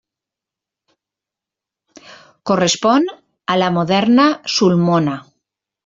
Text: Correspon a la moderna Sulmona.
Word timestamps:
Correspon 2.53 3.07
a 3.57 3.61
la 3.63 3.71
moderna 3.79 4.29
Sulmona. 4.57 5.19